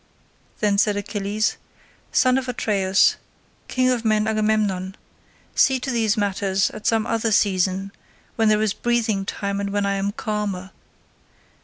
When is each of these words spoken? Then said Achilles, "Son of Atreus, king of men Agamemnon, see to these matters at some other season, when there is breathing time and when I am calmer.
Then 0.61 0.79
said 0.79 0.97
Achilles, 0.97 1.57
"Son 2.11 2.39
of 2.39 2.49
Atreus, 2.49 3.17
king 3.67 3.91
of 3.91 4.03
men 4.03 4.25
Agamemnon, 4.25 4.95
see 5.53 5.79
to 5.79 5.91
these 5.91 6.17
matters 6.17 6.71
at 6.71 6.87
some 6.87 7.05
other 7.05 7.31
season, 7.31 7.91
when 8.35 8.47
there 8.49 8.63
is 8.63 8.73
breathing 8.73 9.25
time 9.27 9.59
and 9.59 9.69
when 9.71 9.85
I 9.85 9.93
am 9.97 10.11
calmer. 10.11 10.71